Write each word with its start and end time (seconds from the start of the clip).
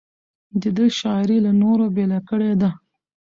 د 0.61 0.63
ده 0.75 0.85
شاعري 0.99 1.37
له 1.45 1.51
نورو 1.61 1.85
بېله 1.95 2.19
کړې 2.29 2.51
ده. 2.61 2.69